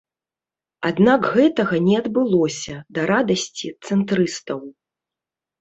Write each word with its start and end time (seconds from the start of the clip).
Аднак 0.89 1.27
гэтага 1.35 1.75
не 1.87 1.95
адбылося, 2.01 2.75
да 2.97 3.01
радасці 3.13 3.67
цэнтрыстаў. 3.85 4.59